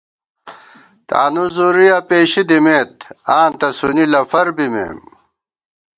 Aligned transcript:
تانُو 1.07 1.45
زُورُویہ 1.55 1.99
پېشی 2.07 2.43
دِمېت، 2.49 2.93
آں 3.37 3.47
تسُونی 3.59 4.05
لَفر 4.13 4.47
بِمېم 4.55 4.99